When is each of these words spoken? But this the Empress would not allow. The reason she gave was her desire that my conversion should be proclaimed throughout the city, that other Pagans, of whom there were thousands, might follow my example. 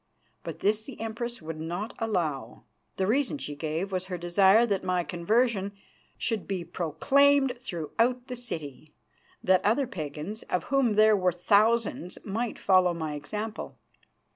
But 0.41 0.61
this 0.61 0.83
the 0.83 0.99
Empress 0.99 1.43
would 1.43 1.59
not 1.59 1.93
allow. 1.99 2.63
The 2.97 3.05
reason 3.05 3.37
she 3.37 3.55
gave 3.55 3.91
was 3.91 4.05
her 4.05 4.17
desire 4.17 4.65
that 4.65 4.83
my 4.83 5.03
conversion 5.03 5.73
should 6.17 6.47
be 6.47 6.63
proclaimed 6.65 7.53
throughout 7.59 8.25
the 8.25 8.35
city, 8.35 8.95
that 9.43 9.63
other 9.63 9.85
Pagans, 9.85 10.41
of 10.49 10.63
whom 10.63 10.93
there 10.93 11.15
were 11.15 11.31
thousands, 11.31 12.17
might 12.25 12.57
follow 12.57 12.95
my 12.95 13.13
example. 13.13 13.77